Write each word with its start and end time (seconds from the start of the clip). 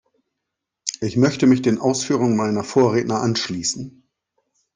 Ich 1.01 1.15
möchte 1.15 1.45
mich 1.45 1.61
den 1.61 1.77
Ausführungen 1.77 2.35
meiner 2.35 2.63
Vorredner 2.63 3.21
anschließen. 3.21 4.03